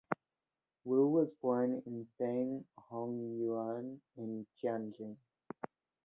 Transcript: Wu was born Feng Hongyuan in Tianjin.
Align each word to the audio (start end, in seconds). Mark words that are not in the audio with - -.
Wu 0.83 0.97
was 1.09 1.29
born 1.43 1.83
Feng 2.17 2.65
Hongyuan 2.89 3.99
in 4.17 4.47
Tianjin. 4.57 5.17